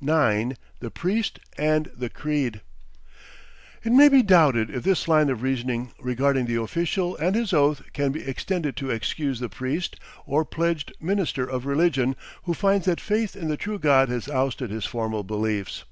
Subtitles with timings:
[0.00, 0.56] 9.
[0.80, 2.60] THE PRIEST AND THE CREED
[3.84, 7.80] It may be doubted if this line of reasoning regarding the official and his oath
[7.92, 9.94] can be extended to excuse the priest
[10.26, 14.70] or pledged minister of religion who finds that faith in the true God has ousted
[14.72, 15.84] his formal beliefs.